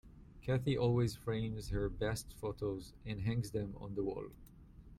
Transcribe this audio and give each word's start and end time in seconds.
Katie 0.41 0.75
always 0.75 1.15
frames 1.15 1.69
her 1.69 1.87
best 1.87 2.33
photos, 2.33 2.93
and 3.05 3.21
hangs 3.21 3.51
them 3.51 3.75
on 3.79 3.93
the 3.93 4.01
wall. 4.03 4.31